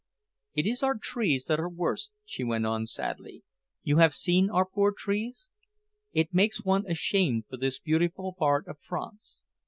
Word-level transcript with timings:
"It 0.55 0.65
is 0.65 0.81
our 0.81 0.97
trees 0.97 1.43
that 1.45 1.59
are 1.59 1.69
worst," 1.69 2.11
she 2.25 2.43
went 2.43 2.65
on 2.65 2.87
sadly. 2.87 3.43
"You 3.83 3.97
have 3.97 4.15
seen 4.15 4.49
our 4.49 4.65
poor 4.65 4.91
trees? 4.91 5.51
It 6.11 6.33
makes 6.33 6.63
one 6.65 6.87
ashamed 6.89 7.45
for 7.47 7.57
this 7.57 7.77
beautiful 7.77 8.33
part 8.33 8.65
of 8.67 8.79
France. 8.79 9.43